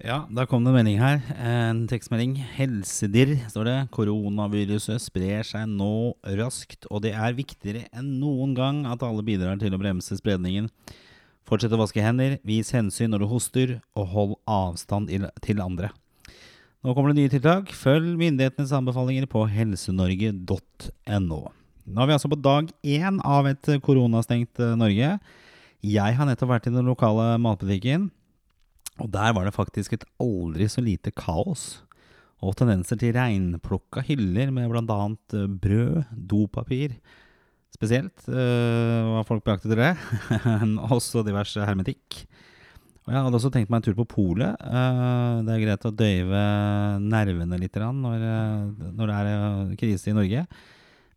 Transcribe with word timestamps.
Ja, 0.00 0.22
da 0.32 0.46
kom 0.48 0.64
det 0.64 0.70
en 0.72 0.78
melding 0.78 0.96
her. 0.96 1.18
En 1.36 1.82
tekstmelding. 1.90 2.38
Helsedirr, 2.56 3.34
står 3.52 3.66
det. 3.68 3.76
Koronaviruset 3.92 5.02
sprer 5.04 5.44
seg 5.44 5.66
nå 5.68 6.16
raskt, 6.40 6.86
og 6.88 7.02
det 7.04 7.12
er 7.12 7.36
viktigere 7.36 7.84
enn 7.92 8.14
noen 8.22 8.54
gang 8.56 8.86
at 8.88 9.04
alle 9.04 9.24
bidrar 9.26 9.60
til 9.60 9.76
å 9.76 9.80
bremse 9.80 10.16
spredningen. 10.16 10.70
Fortsett 11.44 11.74
å 11.76 11.80
vaske 11.82 12.00
hender, 12.00 12.38
vis 12.48 12.72
hensyn 12.72 13.12
når 13.12 13.24
du 13.24 13.28
hoster, 13.28 13.74
og 13.92 14.08
hold 14.14 14.32
avstand 14.48 15.12
til 15.44 15.60
andre. 15.60 15.90
Nå 16.80 16.94
kommer 16.96 17.12
det 17.12 17.20
nye 17.20 17.32
tiltak. 17.34 17.74
Følg 17.76 18.14
myndighetenes 18.16 18.72
anbefalinger 18.72 19.26
på 19.28 19.42
helsenorge.no. 19.52 21.40
Nå 21.90 22.00
er 22.00 22.08
vi 22.08 22.14
altså 22.14 22.30
på 22.32 22.40
dag 22.40 22.70
én 22.80 23.20
av 23.20 23.50
et 23.50 23.68
koronastengt 23.84 24.62
eh, 24.62 24.78
Norge. 24.80 25.12
Jeg 25.84 26.16
har 26.16 26.28
nettopp 26.28 26.54
vært 26.54 26.70
i 26.70 26.72
den 26.72 26.88
lokale 26.88 27.34
matbutikken. 27.42 28.08
Og 29.00 29.10
der 29.12 29.32
var 29.36 29.46
det 29.46 29.56
faktisk 29.56 29.96
et 29.96 30.06
aldri 30.22 30.68
så 30.70 30.84
lite 30.84 31.12
kaos. 31.16 31.82
Og 32.40 32.56
tendenser 32.56 32.96
til 33.00 33.14
regnplukka 33.16 34.04
hyller 34.06 34.52
med 34.54 34.70
bl.a. 34.72 35.00
Eh, 35.36 35.50
brød, 35.60 36.04
dopapir 36.12 36.96
Spesielt 37.70 38.26
hva 38.26 39.20
var 39.20 39.26
folk 39.28 39.44
beaktet 39.46 39.70
jakt 39.70 39.78
etter 39.78 39.78
det. 39.80 40.88
også 40.96 41.22
diverse 41.24 41.64
hermetikk. 41.64 42.24
Og 43.06 43.14
jeg 43.14 43.24
hadde 43.24 43.38
også 43.38 43.50
tenkt 43.54 43.70
meg 43.72 43.80
en 43.80 43.86
tur 43.86 43.96
på 44.02 44.08
polet. 44.10 44.58
Uh, 44.60 45.40
det 45.46 45.54
er 45.54 45.62
greit 45.62 45.86
å 45.88 45.94
døyve 45.94 46.42
nervene 47.00 47.60
litt 47.62 47.78
når, 47.80 48.26
når 48.98 49.10
det 49.10 49.16
er 49.16 49.72
krise 49.80 50.12
i 50.12 50.16
Norge. 50.18 50.44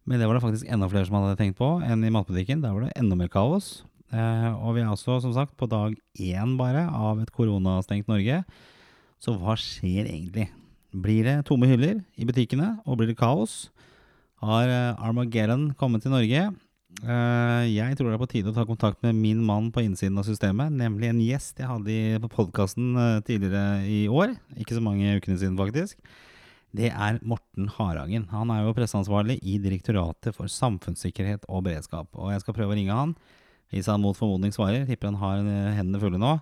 Men 0.08 0.20
det 0.20 0.28
var 0.28 0.38
det 0.38 0.44
faktisk 0.44 0.70
enda 0.72 0.88
flere 0.92 1.08
som 1.08 1.18
hadde 1.20 1.40
tenkt 1.40 1.60
på 1.60 1.70
enn 1.84 2.04
i 2.04 2.12
matbutikken. 2.14 2.64
Der 2.64 2.76
var 2.76 2.88
det 2.88 2.96
enda 3.00 3.18
mer 3.20 3.32
kaos. 3.32 3.84
Eh, 4.14 4.50
og 4.62 4.76
vi 4.76 4.84
er 4.84 4.92
også, 4.92 5.18
som 5.24 5.34
sagt, 5.34 5.56
på 5.58 5.68
dag 5.70 5.96
én 6.22 6.58
bare 6.60 6.86
av 6.86 7.22
et 7.24 7.32
koronastengt 7.34 8.10
Norge. 8.12 8.44
Så 9.24 9.34
hva 9.40 9.56
skjer 9.58 10.06
egentlig? 10.06 10.50
Blir 10.94 11.26
det 11.26 11.40
tomme 11.48 11.70
hyller 11.72 12.04
i 12.20 12.28
butikkene, 12.30 12.76
og 12.86 13.00
blir 13.00 13.10
det 13.10 13.18
kaos? 13.18 13.72
Har 14.44 14.70
eh, 14.70 15.02
Armageddon 15.02 15.72
kommet 15.80 16.06
til 16.06 16.14
Norge? 16.14 16.46
Eh, 17.02 17.64
jeg 17.74 17.98
tror 17.98 18.12
det 18.12 18.18
er 18.20 18.22
på 18.22 18.30
tide 18.30 18.52
å 18.52 18.58
ta 18.58 18.68
kontakt 18.70 19.02
med 19.06 19.18
min 19.18 19.42
mann 19.42 19.72
på 19.74 19.82
innsiden 19.82 20.20
av 20.22 20.28
systemet, 20.30 20.76
nemlig 20.78 21.10
en 21.10 21.24
gjest 21.24 21.64
jeg 21.64 21.72
hadde 21.72 22.22
på 22.22 22.34
podkasten 22.36 22.94
tidligere 23.26 23.82
i 23.90 24.04
år. 24.12 24.36
Ikke 24.62 24.78
så 24.78 24.84
mange 24.84 25.18
ukene 25.18 25.40
siden, 25.40 25.58
faktisk. 25.58 25.98
Det 26.74 26.90
er 26.90 27.18
Morten 27.26 27.68
Harangen. 27.76 28.28
Han 28.34 28.50
er 28.54 28.64
jo 28.66 28.74
presseansvarlig 28.78 29.40
i 29.46 29.60
Direktoratet 29.62 30.34
for 30.38 30.50
samfunnssikkerhet 30.50 31.46
og 31.46 31.66
beredskap. 31.66 32.10
Og 32.18 32.32
jeg 32.34 32.42
skal 32.42 32.56
prøve 32.58 32.74
å 32.74 32.78
ringe 32.78 32.98
han 32.98 33.14
hvis 33.74 33.90
han 33.90 34.02
mot 34.04 34.18
formodning 34.18 34.54
svarer, 34.54 34.86
tipper 34.86 35.10
han 35.10 35.22
har 35.22 35.40
eh, 35.42 35.76
hendene 35.78 36.02
fulle 36.02 36.20
nå, 36.22 36.36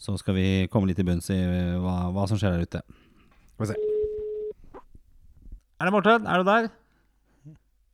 så 0.00 0.16
skal 0.20 0.36
vi 0.38 0.46
komme 0.72 0.88
litt 0.88 0.98
til 1.00 1.06
bunns 1.08 1.28
i 1.32 1.36
eh, 1.36 1.74
hva, 1.82 2.08
hva, 2.14 2.24
som 2.30 2.40
skjer 2.40 2.56
der 2.56 2.64
ute. 2.64 2.80
Skal 3.52 3.66
vi 3.66 3.72
se. 3.72 3.76
Er 5.82 5.88
det 5.88 5.92
Morten? 5.92 6.30
Er 6.30 6.40
du 6.40 6.48
der? 6.48 6.70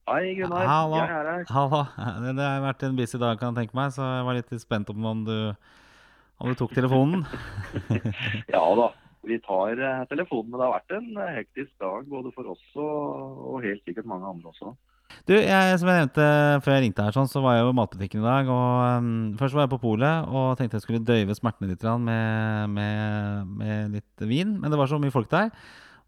Hei, 0.08 0.22
Gunnar. 0.38 0.64
Hallo. 0.68 1.00
Jeg 1.02 1.12
er 1.12 1.30
her. 1.32 1.42
Hallo. 1.52 1.82
Det 2.38 2.46
har 2.46 2.62
vært 2.64 2.86
en 2.86 2.96
busy 2.96 3.18
dag, 3.20 3.40
kan 3.40 3.50
jeg 3.50 3.64
tenke 3.64 3.76
meg, 3.76 3.92
så 3.96 4.06
jeg 4.06 4.28
var 4.28 4.38
litt 4.38 4.54
spent 4.62 4.92
om, 4.94 5.10
om, 5.10 5.26
du, 5.26 5.36
om 6.38 6.52
du 6.52 6.56
tok 6.56 6.72
telefonen. 6.78 7.26
ja 8.54 8.62
da. 8.78 8.92
Vi 9.28 9.36
tar 9.44 9.82
telefonen, 10.08 10.52
men 10.52 10.60
det 10.60 10.64
har 10.64 10.76
vært 10.78 10.94
en 10.96 11.08
hektisk 11.34 11.72
dag 11.82 12.06
både 12.08 12.30
for 12.32 12.54
oss 12.54 12.62
og, 12.78 13.42
og 13.50 13.66
helt 13.66 13.82
sikkert 13.84 14.08
mange 14.08 14.30
andre 14.30 14.54
også. 14.54 14.72
Du, 15.28 15.34
jeg, 15.36 15.78
Som 15.80 15.90
jeg 15.90 16.02
nevnte 16.02 16.26
før 16.64 16.74
jeg 16.76 16.84
ringte 16.86 17.04
her, 17.04 17.14
sånn, 17.16 17.28
så 17.30 17.42
var 17.44 17.58
jeg 17.58 17.66
jo 17.66 17.72
i 17.72 17.76
matbutikken 17.76 18.22
i 18.22 18.28
dag. 18.28 18.52
og 18.52 19.02
um, 19.02 19.10
Først 19.40 19.56
var 19.56 19.66
jeg 19.66 19.72
på 19.74 19.80
polet 19.82 20.30
og 20.30 20.54
tenkte 20.58 20.78
jeg 20.78 20.86
skulle 20.86 21.04
døyve 21.04 21.36
smertene 21.36 21.72
litt 21.72 21.84
med, 22.04 22.72
med, 22.76 23.52
med, 23.60 23.98
litt 23.98 24.28
vin. 24.30 24.56
Men 24.60 24.72
det 24.72 24.80
var 24.80 24.90
så 24.90 25.00
mye 25.00 25.14
folk 25.14 25.28
der. 25.32 25.52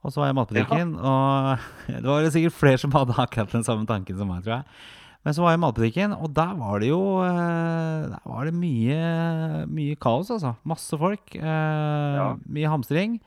Og 0.01 0.13
så 0.13 0.23
var 0.23 0.31
jeg 0.31 0.33
i 0.33 0.39
matbutikken, 0.39 0.95
ja. 0.97 1.11
og 1.11 1.91
det 1.93 2.09
var 2.09 2.31
sikkert 2.33 2.57
flere 2.57 2.81
som 2.81 2.95
hadde 2.97 3.19
akkurat 3.21 3.53
den 3.53 3.67
samme 3.67 3.85
tanken 3.89 4.17
som 4.17 4.31
meg, 4.33 4.41
tror 4.47 4.61
jeg. 4.61 4.81
Men 5.21 5.37
så 5.37 5.45
var 5.45 5.53
jeg 5.53 5.61
i 5.61 5.65
matbutikken, 5.67 6.15
og 6.17 6.31
der 6.33 6.55
var 6.57 6.81
det 6.81 6.89
jo 6.89 7.01
eh, 7.21 8.07
Der 8.09 8.23
var 8.25 8.49
det 8.49 8.55
mye, 8.57 9.67
mye 9.69 9.99
kaos, 10.01 10.31
altså. 10.33 10.55
Masse 10.65 10.97
folk. 10.97 11.37
Uh, 11.37 12.17
ja. 12.17 12.31
Mye 12.49 12.73
hamstring 12.73 13.19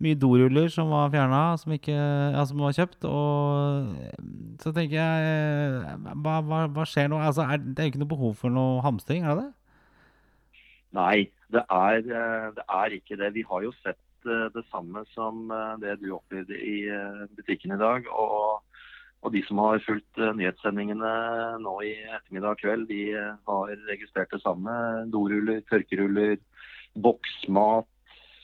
mye 0.00 0.16
doruller 0.16 0.68
som 0.72 0.90
var 0.92 1.10
fjerna, 1.12 1.42
som, 1.60 1.74
ja, 1.76 2.44
som 2.48 2.62
var 2.64 2.76
kjøpt. 2.76 3.04
Og 3.08 4.60
så 4.62 4.72
tenker 4.76 4.96
jeg 4.96 6.12
Hva, 6.24 6.40
hva, 6.40 6.64
hva 6.72 6.86
skjer 6.88 7.10
nå? 7.12 7.20
Altså, 7.20 7.44
er, 7.44 7.60
det 7.60 7.78
er 7.78 7.88
jo 7.88 7.94
ikke 7.94 8.04
noe 8.04 8.14
behov 8.14 8.36
for 8.40 8.54
noe 8.54 8.84
hamstring, 8.84 9.24
er 9.24 9.36
det 9.36 9.44
det? 9.44 9.50
Nei, 10.96 11.30
det 11.54 11.62
er, 11.70 12.00
det 12.56 12.64
er 12.66 12.96
ikke 12.96 13.18
det. 13.20 13.34
Vi 13.36 13.44
har 13.46 13.62
jo 13.62 13.70
sett 13.82 14.26
eh, 14.26 14.48
det 14.54 14.64
samme 14.72 15.04
som 15.14 15.50
eh, 15.54 15.76
det 15.82 16.00
du 16.00 16.10
opplevde 16.16 16.56
i 16.56 16.80
eh, 16.90 17.22
butikken 17.36 17.76
i 17.76 17.78
dag. 17.78 18.08
Og, 18.10 18.64
og 19.22 19.34
de 19.34 19.42
som 19.46 19.60
har 19.62 19.84
fulgt 19.86 20.18
nyhetssendingene 20.18 21.12
nå 21.62 21.76
i 21.86 21.92
ettermiddag 22.08 22.56
og 22.56 22.62
kveld, 22.64 22.88
de 22.88 23.02
har 23.20 23.74
registrert 23.90 24.32
det 24.34 24.42
samme. 24.42 24.74
Doruller, 25.12 25.60
tørkeruller, 25.70 26.40
boksmat, 26.98 27.86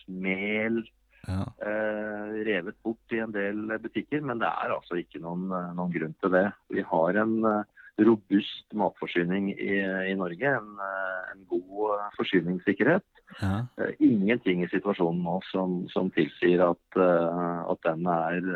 mel 0.07 0.85
ja. 1.27 1.45
eh, 1.67 2.37
revet 2.47 2.79
bort 2.83 3.13
i 3.13 3.21
en 3.23 3.35
del 3.35 3.79
butikker. 3.83 4.23
Men 4.27 4.41
det 4.43 4.51
er 4.51 4.75
altså 4.75 5.01
ikke 5.01 5.23
noen, 5.23 5.49
eh, 5.51 5.73
noen 5.77 5.95
grunn 5.95 6.17
til 6.23 6.35
det. 6.35 6.47
Vi 6.73 6.85
har 6.87 7.21
en 7.23 7.37
uh, 7.45 7.63
robust 8.07 8.75
matforsyning 8.77 9.53
i, 9.55 9.79
i 10.13 10.17
Norge. 10.19 10.57
En, 10.61 10.75
uh, 10.81 11.23
en, 11.33 11.47
god 11.51 12.11
forsyningssikkerhet. 12.17 13.07
Ja. 13.41 13.67
Ingenting 14.03 14.63
i 14.65 14.71
situasjonen 14.71 15.23
nå 15.25 15.41
som, 15.51 15.83
som 15.93 16.09
tilsier 16.15 16.63
at, 16.65 16.99
at, 16.99 17.81
den 17.85 18.07
er 18.09 18.47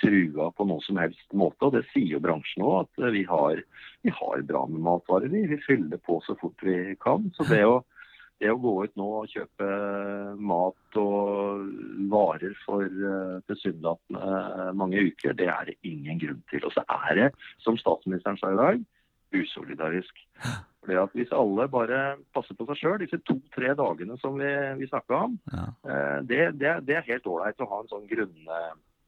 trua 0.00 0.48
på 0.56 0.66
noen 0.68 0.84
som 0.84 1.00
helst 1.00 1.34
måte. 1.36 1.68
Og 1.68 1.74
det 1.76 1.84
sier 1.90 2.16
jo 2.16 2.22
bransjen 2.24 2.64
òg, 2.64 2.86
at 2.86 3.10
vi 3.12 3.24
har, 3.28 3.60
vi 4.06 4.14
har, 4.14 4.46
bra 4.48 4.64
med 4.70 4.84
matvarer. 4.86 5.28
Vi, 5.32 5.44
vi 5.50 5.60
fyller 5.66 6.00
på 6.06 6.20
så 6.24 6.36
fort 6.40 6.64
vi 6.64 6.96
kan. 7.02 7.28
Så 7.36 7.48
det 7.50 7.62
å 7.68 7.82
det 8.42 8.52
å 8.52 8.58
gå 8.60 8.72
ut 8.84 8.94
nå 9.00 9.06
og 9.22 9.32
kjøpe 9.32 9.66
mat 10.36 10.98
og 11.00 11.66
varer 12.12 12.56
for 12.64 12.84
uh, 12.84 13.38
tilsynelatende 13.48 14.20
uh, 14.20 14.70
mange 14.76 15.06
uker, 15.08 15.36
det 15.38 15.48
er 15.52 15.70
det 15.70 15.76
ingen 15.88 16.20
grunn 16.20 16.42
til. 16.52 16.66
Og 16.68 16.74
så 16.74 16.84
er 16.84 17.20
det, 17.20 17.28
som 17.64 17.78
statsministeren 17.80 18.38
sa 18.40 18.52
i 18.52 18.60
dag, 18.60 18.82
usolidarisk. 19.36 20.20
Fordi 20.84 20.98
at 21.00 21.14
Hvis 21.18 21.32
alle 21.34 21.66
bare 21.72 22.00
passer 22.36 22.54
på 22.54 22.66
seg 22.68 22.78
sjøl 22.78 23.00
disse 23.02 23.18
to-tre 23.26 23.72
dagene 23.78 24.18
som 24.22 24.36
vi, 24.38 24.52
vi 24.78 24.90
snakka 24.90 25.22
om, 25.28 25.38
ja. 25.52 25.70
uh, 25.88 26.18
det, 26.28 26.42
det, 26.60 26.76
det, 26.86 27.00
er 27.00 27.08
helt 27.08 27.26
ålreit 27.32 27.64
å 27.64 27.70
ha 27.72 27.80
en 27.82 27.90
sånn 27.94 28.06
grunn 28.10 28.52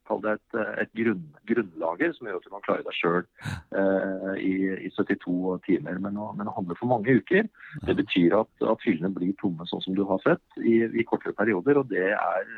kall 0.08 0.22
det 0.24 0.34
et, 0.38 0.58
et 0.84 0.94
grunn, 1.00 1.26
grunnlager 1.50 2.14
som 2.16 2.28
gjør 2.28 2.40
at 2.40 2.46
du 2.46 2.52
kan 2.54 2.64
klare 2.64 2.86
deg 2.86 2.96
sjøl 2.96 3.20
eh, 3.20 4.32
i, 4.42 4.54
i, 4.88 4.90
72 4.96 5.58
timer. 5.66 6.00
Men 6.04 6.18
å, 6.20 6.30
men 6.38 6.50
å, 6.50 6.56
handle 6.56 6.78
for 6.80 6.90
mange 6.90 7.18
uker, 7.20 7.48
det 7.86 7.98
betyr 8.00 8.40
at, 8.40 8.50
at 8.74 8.88
hyllene 8.88 9.12
blir 9.14 9.36
tomme 9.42 9.68
sånn 9.68 9.84
som 9.84 9.96
du 9.98 10.04
har 10.08 10.22
sett 10.24 10.60
i, 10.62 10.80
i, 10.88 11.06
kortere 11.08 11.36
perioder. 11.38 11.80
Og 11.82 11.92
det 11.92 12.10
er, 12.16 12.50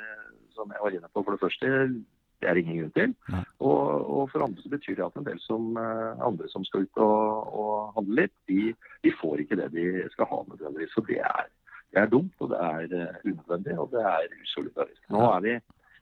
som 0.57 0.73
jeg 0.73 0.85
var 0.85 0.97
inne 0.97 1.13
på, 1.13 1.25
for 1.25 1.37
det 1.37 1.45
første 1.45 1.75
det 2.41 2.49
er 2.49 2.57
ingen 2.57 2.79
grunn 2.81 2.93
til. 2.97 3.15
Og, 3.61 3.81
og, 4.01 4.23
for 4.33 4.45
andre 4.45 4.63
så 4.63 4.71
betyr 4.73 4.97
det 4.97 5.07
at 5.07 5.19
en 5.21 5.27
del 5.27 5.41
som, 5.45 5.75
eh, 5.77 6.23
andre 6.25 6.49
som 6.49 6.65
skal 6.65 6.87
ut 6.87 7.03
og, 7.05 7.51
og 7.63 7.75
handle 7.99 8.23
litt, 8.23 8.37
de, 8.49 8.71
de, 9.05 9.13
får 9.21 9.43
ikke 9.45 9.59
det 9.61 9.69
de 9.75 10.07
skal 10.15 10.31
ha 10.31 10.39
nødvendigvis. 10.47 10.95
Så 10.97 11.05
det 11.09 11.19
er, 11.21 11.51
det 11.93 12.01
er 12.01 12.09
dumt, 12.15 12.33
og 12.41 12.53
det 12.53 12.63
er 12.65 12.87
uh, 12.95 13.21
unødvendig, 13.27 13.77
og 13.83 13.93
det 13.93 14.07
er 14.15 14.39
usolidarisk. 14.41 15.03
Nå 15.13 15.27
er 15.27 15.45
vi 15.45 15.55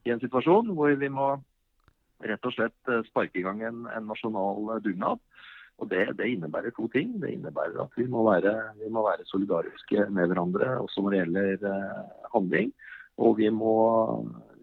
i 0.06 0.12
en 0.14 0.22
situasjon 0.22 0.72
hvor 0.76 0.94
vi 1.00 1.10
må 1.12 1.32
rett 2.26 2.46
og 2.48 2.54
slett 2.54 2.90
eh, 2.90 3.04
sparke 3.08 3.40
i 3.40 3.44
gang 3.46 3.62
en, 3.66 3.86
en 3.94 4.08
nasjonal 4.10 4.74
eh, 4.74 4.82
dugnad. 4.84 5.22
Og 5.78 5.90
det, 5.92 6.08
det, 6.18 6.26
innebærer 6.32 6.74
to 6.74 6.88
ting. 6.90 7.14
Det 7.22 7.30
innebærer 7.36 7.78
at 7.84 7.92
vi 7.98 8.08
må, 8.10 8.24
være, 8.26 8.54
vi 8.80 8.90
må 8.90 9.04
være 9.06 9.26
solidariske 9.30 10.08
med 10.10 10.30
hverandre 10.30 10.72
også 10.82 11.04
når 11.04 11.14
det 11.14 11.20
gjelder 11.22 11.68
eh, 11.70 12.16
handling. 12.34 12.72
Og 13.22 13.38
vi 13.38 13.50
må, 13.54 13.76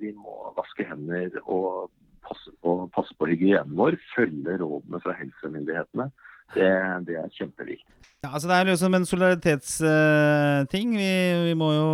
vi 0.02 0.12
må, 0.16 0.36
vaske 0.56 0.88
hender 0.88 1.40
og 1.44 1.92
passe 2.26 2.52
på, 2.64 2.78
passe 2.96 3.16
på 3.20 3.30
hygienen 3.32 3.76
vår. 3.80 4.00
Følge 4.16 4.60
rådene 4.60 5.02
fra 5.04 5.16
helsemyndighetene. 5.16 6.10
Det, 6.54 6.72
det, 7.08 7.16
er 7.20 7.32
kjempeviktig. 7.34 7.94
Ja, 8.24 8.32
altså 8.32 8.50
Det 8.50 8.58
er 8.58 8.70
liksom 8.70 8.96
en 8.98 9.06
solidaritetsting. 9.06 10.94
Uh, 10.94 11.00
vi, 11.00 11.10
vi, 11.50 11.56
må 11.58 11.72
jo 11.74 11.88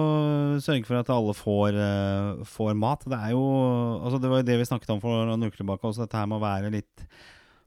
sørge 0.63 0.87
for 0.87 0.99
at 0.99 1.11
alle 1.11 1.35
får, 1.35 1.77
uh, 1.77 2.43
får, 2.47 2.73
mat. 2.77 3.05
Det 3.09 3.19
jo 3.33 3.43
altså 3.99 4.19
Det 4.21 4.31
var 4.31 4.43
jo 4.43 4.49
det 4.49 4.59
vi 4.61 4.67
snakket 4.69 4.93
om 4.95 5.01
for 5.03 5.25
noen 5.27 5.47
uker 5.47 5.63
tilbake 5.63 5.87
også. 5.87 6.05
Dette 6.05 6.19
her 6.19 6.29
må 6.31 6.39
være 6.41 6.73
litt 6.73 7.07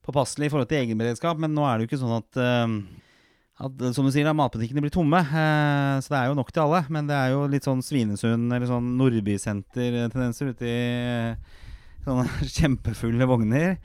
påpasselig 0.05 0.49
i 0.49 0.53
forhold 0.53 0.71
til 0.71 0.83
egenberedskap. 0.85 1.41
Men 1.41 1.57
nå 1.57 1.67
er 1.67 1.75
det 1.77 1.85
jo 1.85 1.91
ikke 1.93 2.03
sånn 2.05 2.17
at, 2.21 2.41
uh, 2.41 3.67
at 3.67 3.85
som 3.97 4.07
du 4.07 4.15
sier, 4.15 4.29
at 4.31 4.39
matbutikkene 4.39 4.85
blir 4.85 4.95
tomme. 4.95 5.21
så 5.25 6.15
det 6.15 6.21
er 6.21 6.31
jo 6.31 6.39
nok 6.39 6.55
til 6.55 6.65
alle. 6.65 6.85
Men 6.95 7.11
det 7.11 7.19
er 7.19 7.35
jo 7.35 7.45
litt 7.51 7.69
sånn 7.69 7.85
Svinesund 7.85 8.49
eller 8.49 8.71
sånn 8.71 8.97
Nordbysenter-tendenser 9.01 10.55
ute 10.55 10.73
i 10.73 10.81
sånne 12.05 12.29
kjempefulle 12.57 13.29
vogner 13.29 13.79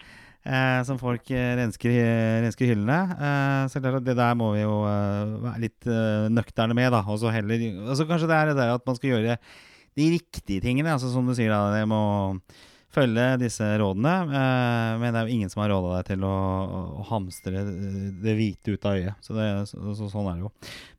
eh, 0.46 0.80
som 0.88 1.00
folk 1.02 1.32
eh, 1.34 1.54
rensker, 1.60 1.96
rensker 2.46 2.72
hyllene. 2.72 3.00
Eh, 3.16 3.64
så 3.72 3.82
det 3.82 4.16
der 4.18 4.38
må 4.40 4.54
vi 4.56 4.64
jo 4.64 4.82
eh, 4.90 5.36
være 5.46 5.64
litt 5.66 5.90
uh, 5.90 6.30
nøkterne 6.32 6.78
med, 6.78 6.92
da. 6.96 7.04
Og 7.08 7.22
så 7.22 7.34
heller 7.34 7.62
altså 7.86 8.08
Kanskje 8.10 8.30
det 8.32 8.38
er 8.38 8.52
det 8.52 8.58
der 8.62 8.76
at 8.78 8.88
man 8.88 8.98
skal 9.00 9.14
gjøre 9.14 9.38
de 10.00 10.10
riktige 10.16 10.64
tingene. 10.64 10.94
Altså 10.96 11.12
Som 11.14 11.28
du 11.30 11.36
sier, 11.38 11.52
da, 11.54 11.74
det 11.76 11.86
må 11.90 12.02
følge 12.94 13.26
disse 13.42 13.66
rådene. 13.80 14.14
Eh, 14.40 14.94
men 15.02 15.14
det 15.14 15.22
er 15.22 15.30
jo 15.30 15.36
ingen 15.36 15.52
som 15.52 15.64
har 15.64 15.72
råda 15.74 15.98
deg 15.98 16.10
til 16.12 16.26
å, 16.28 16.36
å 17.02 17.06
hamstre 17.10 17.64
det 18.24 18.36
hvite 18.38 18.76
ut 18.76 18.88
av 18.90 18.98
øyet. 18.98 19.26
Så, 19.26 19.36
det, 19.38 19.48
så, 19.70 19.82
så, 19.98 20.10
sånn 20.12 20.30
er 20.32 20.40
det 20.40 20.48
jo. 20.48 20.52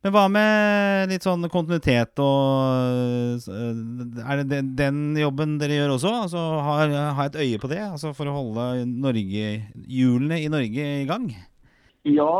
Men 0.05 0.15
hva 0.15 0.25
med 0.31 1.13
litt 1.13 1.27
sånn 1.27 1.45
kontinuitet 1.53 2.21
og 2.23 3.49
Er 3.51 4.43
det 4.43 4.63
den, 4.79 5.01
jobben 5.19 5.57
dere 5.61 5.81
gjør 5.81 5.95
også? 5.97 6.13
Altså 6.25 6.45
ha 6.65 7.27
et 7.27 7.39
øye 7.43 7.61
på 7.61 7.71
det? 7.71 7.83
Altså 7.91 8.15
for 8.17 8.31
å 8.31 8.37
holde 8.39 8.87
Norge, 8.89 9.55
hjulene 9.87 10.41
i 10.41 10.51
Norge 10.51 10.93
i 11.01 11.09
gang? 11.09 11.29
Ja, 12.07 12.31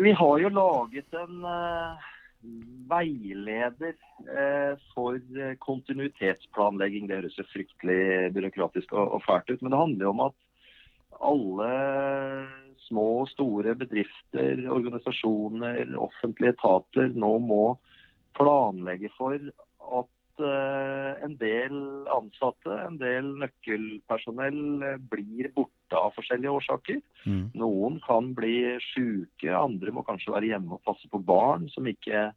vi 0.00 0.14
har 0.16 0.38
jo 0.40 0.54
laget 0.54 1.18
en 1.18 1.42
uh 1.44 2.14
veileder 2.88 3.94
eh, 4.30 4.74
for 4.94 5.16
eh, 5.16 5.54
kontinuitetsplanlegging. 5.64 7.08
Det 7.08 7.20
høres 7.20 7.38
jo 7.38 7.46
fryktelig 7.52 8.32
byråkratisk 8.36 8.94
og, 8.94 9.20
fælt 9.26 9.50
ut, 9.50 9.62
men 9.62 9.74
det 9.74 9.82
handler 9.82 10.06
jo 10.06 10.12
om 10.14 10.24
at 10.28 10.38
alle 11.28 11.70
små 12.86 13.06
og 13.22 13.30
store 13.32 13.74
bedrifter, 13.78 14.62
organisasjoner, 14.70 15.96
offentlige 15.98 16.54
etater 16.54 17.10
nå 17.18 17.32
må 17.42 17.64
planlegge 18.38 19.10
for 19.16 19.34
at 19.34 20.12
eh, 20.40 21.24
en 21.24 21.36
del 21.40 21.78
ansatte, 22.14 22.74
en 22.84 22.98
del 23.00 23.30
nøkkelpersonell 23.42 24.60
eh, 24.86 24.98
blir 25.12 25.50
borte 25.54 25.98
av 25.98 26.16
forskjellige 26.16 26.54
årsaker. 26.58 27.00
Mm. 27.24 27.44
Noen 27.58 27.98
kan 28.04 28.32
bli 28.36 28.76
syke, 28.90 29.52
andre 29.54 29.94
må 29.94 30.04
kanskje 30.06 30.34
være 30.34 30.52
hjemme 30.52 30.78
og 30.78 30.84
passe 30.86 31.10
på 31.10 31.22
barn 31.22 31.68
som 31.74 31.88
ikke 31.90 32.30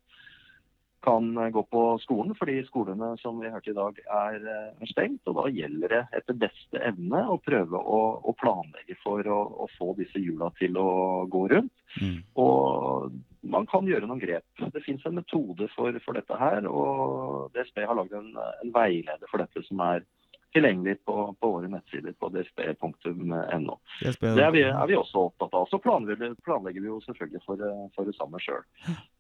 kan 1.01 1.33
gå 1.33 1.63
på 1.65 1.81
skolen, 2.03 2.36
fordi 2.38 2.59
skolene 2.68 3.15
som 3.18 3.39
vi 3.42 3.50
hørte 3.50 3.71
i 3.71 3.77
dag 3.77 3.98
er, 4.06 4.44
er 4.77 4.92
stengt. 4.92 5.25
og 5.25 5.39
Da 5.39 5.47
gjelder 5.50 5.95
det 5.95 6.01
etter 6.19 6.38
beste 6.44 6.81
evne 6.92 7.24
å 7.25 7.39
prøve 7.42 7.80
å, 7.81 8.01
å 8.21 8.36
planlegge 8.38 9.00
for 9.01 9.25
å, 9.25 9.39
å, 9.65 9.69
få 9.80 9.95
disse 9.97 10.21
hjula 10.21 10.51
til 10.62 10.77
å 10.77 10.92
gå 11.31 11.47
rundt. 11.56 11.74
Mm. 11.97 12.19
Og 12.44 13.18
man 13.42 13.66
kan 13.70 13.88
gjøre 13.90 14.08
noen 14.08 14.22
grep. 14.22 14.46
Det 14.74 14.84
fins 14.86 15.06
en 15.06 15.18
metode 15.18 15.68
for, 15.76 15.96
for, 16.06 16.18
dette 16.18 16.38
her. 16.38 16.68
og 16.70 17.52
DSB 17.56 17.84
har 17.88 17.98
lagd 17.98 18.14
en, 18.18 18.34
en 18.38 18.74
veileder 18.76 19.30
for 19.32 19.42
dette 19.42 19.64
som 19.68 19.82
er 19.86 20.06
tilgjengelig 20.52 20.98
på, 21.06 21.16
på 21.40 21.50
våre 21.54 21.70
nettsider 21.72 22.14
på 22.20 22.30
dsp.no. 22.34 23.78
Det 24.02 24.44
er 24.44 24.52
vi, 24.52 24.64
er 24.68 24.88
vi, 24.90 24.98
også 25.00 25.26
opptatt 25.30 25.54
av. 25.56 25.68
Så 25.72 25.80
planlegger, 25.84 26.36
planlegger 26.44 26.84
vi 26.84 26.90
jo 26.90 27.00
selvfølgelig 27.06 27.44
for, 27.46 27.66
for 27.96 28.10
det 28.10 28.16
samme 28.18 28.42
sjøl. 28.44 28.64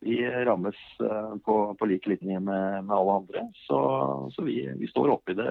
Vi 0.03 0.19
rammes 0.47 0.79
uh, 0.99 1.37
på, 1.45 1.57
på 1.79 1.89
lik 1.89 2.09
linje 2.11 2.39
med, 2.39 2.83
med, 2.83 2.95
alle 2.97 3.17
andre, 3.23 3.45
så, 3.63 3.81
så 4.35 4.47
vi, 4.47 4.65
vi, 4.79 4.91
står 4.91 5.15
oppi 5.15 5.37
det, 5.39 5.47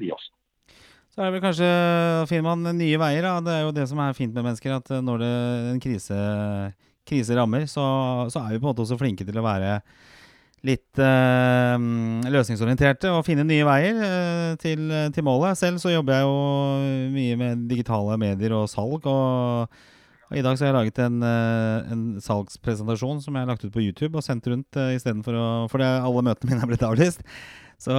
vi 0.00 0.12
også. 0.14 0.32
Så 1.10 1.20
er 1.20 1.26
det 1.26 1.36
vel 1.36 1.42
kanskje, 1.42 1.70
finner 2.30 2.46
man 2.46 2.78
nye 2.78 2.98
veier. 3.02 3.26
Da. 3.26 3.40
Det 3.44 3.54
er 3.56 3.64
jo 3.66 3.74
det 3.74 3.88
som 3.90 4.00
er 4.00 4.16
fint 4.16 4.32
med 4.32 4.46
mennesker, 4.46 4.76
at 4.78 4.92
når 5.04 5.24
det, 5.24 5.32
en 5.72 5.82
krise, 5.82 6.18
krise 7.10 7.36
rammer, 7.36 7.66
så, 7.70 7.84
så 8.32 8.44
er 8.44 8.54
vi 8.54 8.60
på 8.60 8.64
en 8.64 8.70
måte 8.72 8.86
også 8.86 8.98
flinke 9.00 9.26
til 9.26 9.38
å 9.40 9.46
være 9.46 9.78
litt 10.66 11.00
uh, 11.00 11.76
løsningsorienterte 12.28 13.12
og 13.14 13.24
finne 13.24 13.46
nye 13.48 13.64
veier 13.64 14.00
uh, 14.00 14.50
til, 14.60 14.82
til, 15.14 15.24
målet. 15.24 15.58
Selv 15.58 15.80
så 15.80 15.94
jobber 15.94 16.18
jeg 16.18 16.26
jo 16.26 17.14
mye 17.14 17.38
med 17.40 17.64
digitale 17.70 18.18
medier 18.20 18.54
og 18.58 18.68
salg. 18.68 19.08
Og, 19.08 19.80
og 20.30 20.36
i 20.36 20.44
dag 20.44 20.58
så 20.58 20.66
har 20.66 20.72
jeg 20.72 20.78
laget 20.78 21.00
en, 21.06 21.24
uh, 21.24 21.94
en, 21.94 22.04
salgspresentasjon 22.24 23.24
som 23.24 23.36
jeg 23.36 23.46
har 23.46 23.50
lagt 23.54 23.64
ut 23.64 23.72
på 23.72 23.86
YouTube 23.86 24.20
og 24.20 24.26
sendt 24.26 24.50
rundt 24.52 24.80
uh, 24.80 24.92
istedenfor 24.96 25.40
å 25.40 25.48
For 25.72 25.84
alle 25.86 26.26
møtene 26.28 26.52
mine 26.52 26.66
er 26.66 26.72
blitt 26.74 26.86
avlyst. 26.86 27.24
Så, 27.80 27.96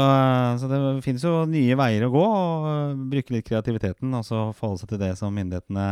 så, 0.61 0.67
det 0.69 0.79
finnes 1.01 1.23
jo 1.25 1.39
nye 1.49 1.73
veier 1.73 2.05
å 2.05 2.11
gå, 2.13 2.21
og 2.21 2.99
bruke 3.09 3.33
litt 3.33 3.47
kreativiteten 3.47 4.13
og 4.13 4.27
så 4.27 4.51
forholde 4.53 4.83
seg 4.83 4.91
til 4.91 5.01
det 5.01 5.15
som 5.17 5.33
myndighetene 5.33 5.85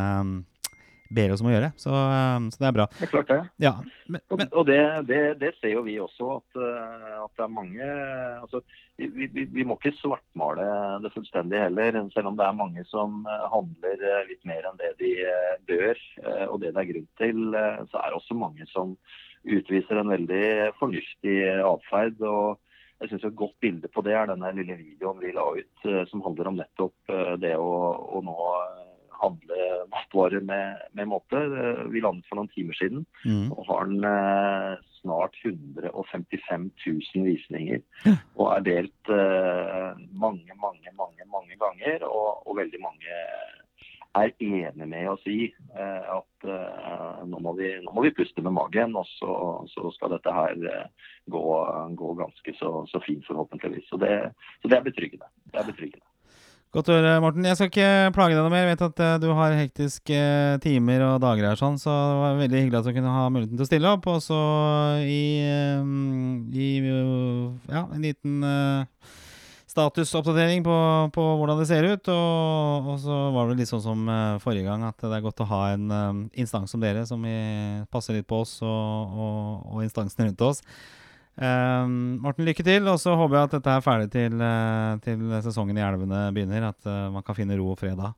ber 1.09 1.33
oss 1.33 1.41
om 1.41 1.49
å 1.49 1.53
gjøre. 1.53 1.71
Så, 1.79 1.91
um, 1.91 2.49
så 2.53 2.61
det 2.61 2.67
er 2.69 2.75
bra. 2.75 2.85
Det 2.93 3.07
er 3.07 3.11
klart 3.11 3.31
det. 3.31 3.39
Ja, 3.63 3.73
men, 4.05 4.21
men, 4.29 4.45
og 4.53 4.67
det, 4.69 4.79
det, 5.09 5.21
det, 5.41 5.53
ser 5.57 5.73
jo 5.73 5.83
vi 5.87 5.97
også, 6.01 6.37
at, 6.37 6.59
uh, 6.61 7.25
at 7.25 7.33
det 7.39 7.45
er 7.45 7.55
mange 7.55 7.89
altså, 8.39 8.61
vi, 8.99 9.09
vi, 9.25 9.45
vi, 9.49 9.65
må 9.65 9.79
ikke 9.79 9.95
svartmale 9.97 10.67
det 11.03 11.13
fullstendig 11.15 11.63
heller, 11.63 11.97
selv 12.13 12.31
om 12.31 12.37
det 12.39 12.45
er 12.45 12.59
mange 12.59 12.85
som 12.89 13.23
uh, 13.25 13.47
handler 13.53 14.05
litt 14.29 14.45
mer 14.47 14.69
enn 14.69 14.79
det 14.79 14.93
de 14.99 15.13
bør 15.69 15.99
og 16.49 16.59
det 16.61 16.73
det 16.75 16.81
er 16.81 16.89
grunn 16.89 17.07
til. 17.19 17.37
Så 17.89 17.99
er 17.99 18.09
det 18.09 18.17
også 18.19 18.37
mange 18.37 18.65
som 18.69 18.95
utviser 19.47 19.99
en 19.99 20.11
veldig 20.11 20.45
fornuftig 20.79 21.37
atferd. 21.65 22.21
og 22.21 22.59
jeg 22.99 23.09
synes 23.09 23.23
Et 23.29 23.39
godt 23.41 23.55
bilde 23.61 23.87
på 23.87 24.03
det 24.05 24.13
er 24.13 24.27
denne 24.29 24.51
lille 24.57 24.75
videoen 24.77 25.21
vi 25.23 25.31
la 25.33 25.45
ut 25.55 25.89
som 26.11 26.23
handler 26.25 26.51
om 26.51 26.59
nettopp 26.59 27.13
det 27.41 27.55
å, 27.55 27.71
å 28.19 28.21
nå 28.25 28.35
handle 29.21 29.69
matvarer 29.91 30.43
med, 30.45 30.83
med 30.97 31.09
måte. 31.11 31.41
Vi 31.93 32.03
landet 32.03 32.27
for 32.29 32.39
noen 32.39 32.51
timer 32.53 32.77
siden 32.79 33.05
mm. 33.25 33.51
og 33.53 33.65
har 33.69 33.89
den 33.89 34.07
eh, 34.07 34.85
snart 34.99 35.37
155 35.43 36.69
000 36.87 37.27
visninger. 37.27 37.83
Og 38.35 38.45
er 38.53 38.65
delt 38.67 39.13
eh, 39.13 40.03
mange, 40.11 40.59
mange, 40.59 40.95
mange 40.97 41.29
mange 41.31 41.55
ganger. 41.59 42.05
Og, 42.07 42.47
og, 42.47 42.57
veldig 42.57 42.81
mange 42.83 43.21
er 44.17 44.31
enig 44.41 44.87
med 44.89 45.09
oss 45.11 45.25
i 45.29 45.51
eh, 45.53 46.05
at 46.09 46.47
eh, 46.49 47.19
nå, 47.29 47.39
må 47.45 47.53
vi, 47.59 47.69
nå, 47.83 47.93
må 47.93 48.03
vi, 48.07 48.13
puste 48.17 48.41
med 48.41 48.55
magen, 48.57 48.97
og 48.97 49.05
så, 49.19 49.33
så 49.69 49.91
skal 49.95 50.15
dette 50.15 50.33
her 50.33 50.55
eh, 50.71 51.11
gå, 51.29 51.43
gå 52.01 52.13
ganske 52.17 52.55
så, 52.57 52.73
så, 52.89 53.01
fint, 53.05 53.25
forhåpentligvis. 53.27 53.85
Så 53.91 54.01
det, 54.01 54.13
så 54.63 54.71
det 54.71 54.79
er 54.79 54.87
betryggende. 54.87 55.29
Det 55.53 55.61
er 55.61 55.69
betryggende. 55.69 56.08
Godt 56.69 56.91
å 56.91 56.95
høre, 56.99 57.15
Morten. 57.17 57.45
Jeg 57.49 57.57
skal 57.57 57.69
ikke 57.71 57.85
plage 58.13 58.35
deg 58.35 58.43
noe 58.45 58.51
mer. 58.53 58.67
Jeg 58.67 58.75
vet 58.75 58.81
at 58.85 58.99
uh, 59.01 59.13
du 59.17 59.31
har 59.33 59.55
hektiske 59.57 60.17
uh, 60.21 60.59
timer 60.61 61.01
og 61.01 61.15
dager 61.23 61.47
her, 61.47 61.57
sånn, 61.57 61.79
så 61.81 61.89
det 61.89 62.19
var 62.19 62.35
veldig 62.43 62.59
hyggelig 62.61 62.77
at 62.77 62.85
du 62.85 62.93
kunne 62.93 63.13
ha 63.15 63.23
muligheten 63.33 63.57
til 63.57 63.65
å 63.65 63.69
stille 63.71 63.93
opp. 63.97 64.05
Og 64.13 64.19
så 64.21 64.37
i, 65.01 65.23
um, 65.81 66.43
i 66.53 66.67
ja, 66.77 67.81
en 67.87 68.05
liten 68.05 68.45
statusoppdatering 69.73 70.61
på, 70.67 70.77
på, 71.15 71.25
hvordan 71.41 71.57
det 71.57 71.65
ser 71.71 71.89
ut. 71.89 72.11
Og, 72.13 72.93
og, 72.93 73.01
så 73.01 73.17
var 73.33 73.49
det 73.49 73.63
litt 73.63 73.73
sånn 73.73 73.85
som 73.87 74.05
forrige 74.45 74.69
gang, 74.69 74.85
at 74.85 75.01
det 75.01 75.09
er 75.17 75.25
godt 75.25 75.41
å 75.41 75.49
ha 75.49 75.63
en 75.73 75.89
instans 76.37 76.69
som 76.69 76.85
dere, 76.85 77.01
som 77.09 77.25
passer 77.89 78.19
litt 78.19 78.29
på 78.29 78.43
oss 78.45 78.59
og, 78.61 79.17
og, 79.17 79.41
og 79.73 79.87
instansene 79.89 80.29
rundt 80.29 80.45
oss. 80.51 80.61
Um, 81.39 82.19
Morten, 82.19 82.43
lykke 82.47 82.63
til. 82.67 82.87
Og 82.91 82.99
så 82.99 83.15
håper 83.15 83.37
jeg 83.37 83.49
at 83.49 83.53
dette 83.57 83.75
er 83.75 83.83
ferdig 83.85 84.09
til, 84.11 84.39
uh, 84.43 84.97
til 85.03 85.37
sesongen 85.45 85.77
i 85.79 85.85
elvene 85.85 86.25
begynner. 86.35 86.71
At 86.73 86.89
uh, 86.89 87.07
man 87.13 87.23
kan 87.25 87.37
finne 87.37 87.57
ro 87.59 87.71
og 87.73 87.79
fredag. 87.79 88.15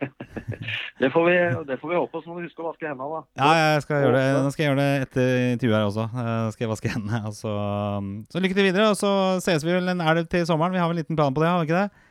det, 1.00 1.10
får 1.12 1.24
vi, 1.26 1.34
det 1.68 1.76
får 1.80 1.90
vi 1.90 1.98
håpe. 1.98 2.20
Så 2.22 2.30
må 2.30 2.38
du 2.38 2.46
huske 2.46 2.62
å 2.62 2.68
vaske 2.70 2.86
hendene, 2.88 3.08
da. 3.10 3.22
Ja, 3.42 3.72
jeg 3.74 3.82
skal 3.86 4.04
gjøre 4.04 4.20
det. 4.20 4.28
Nå 4.38 4.52
skal 4.54 4.64
jeg 4.64 4.70
gjøre 4.70 4.84
det 4.84 5.08
etter 5.08 5.32
intervjuet 5.56 5.78
her 5.78 5.88
også. 5.88 6.06
Uh, 6.14 6.46
skal 6.54 6.66
jeg 6.66 6.72
vaske 6.74 6.94
hendene. 6.94 7.34
Så, 7.36 7.56
um, 7.98 8.12
så, 8.30 8.44
lykke 8.44 8.58
til 8.60 8.70
videre. 8.70 8.92
Og 8.94 9.00
så 9.00 9.12
ses 9.44 9.66
vi 9.66 9.74
vel 9.74 9.90
en 9.90 10.06
elv 10.06 10.30
til 10.30 10.46
sommeren. 10.48 10.76
Vi 10.76 10.82
har 10.82 10.88
vel 10.92 11.00
en 11.00 11.04
liten 11.04 11.18
plan 11.18 11.34
på 11.34 11.44
det, 11.44 11.50
har 11.50 11.64
vi 11.64 11.70
ikke 11.70 11.82
det? 11.82 12.06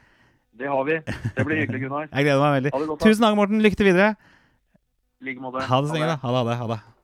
Det 0.60 0.68
har 0.68 0.84
vi. 0.84 1.00
Det 1.38 1.48
blir 1.48 1.62
hyggelig, 1.64 1.86
Gunnar. 1.86 2.10
jeg 2.12 2.26
gleder 2.28 2.44
meg 2.44 2.56
veldig. 2.60 3.00
Tusen 3.00 3.24
takk, 3.24 3.40
Morten. 3.40 3.64
Lykke 3.64 3.80
til 3.80 3.94
videre. 3.94 4.14
I 5.24 5.32
like 5.32 5.44
måte. 5.44 5.64
Ha 5.64 5.82
det 5.82 5.92
så 5.92 5.96
lenge, 5.96 6.12
da. 6.12 6.20
Ha 6.20 6.36
det. 6.36 6.42
Ha 6.44 6.52
det. 6.52 6.60
Ha 6.60 6.72
det. 6.76 6.99